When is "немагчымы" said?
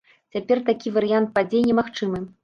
1.69-2.23